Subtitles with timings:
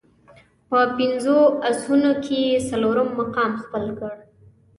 [0.69, 1.37] په پنځو
[1.69, 4.13] اسونو کې یې څلورم مقام خپل کړ.